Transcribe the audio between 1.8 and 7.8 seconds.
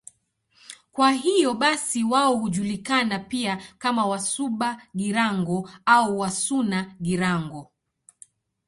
wao hujulikana pia kama Wasuba-Girango au Wasuna-Girango.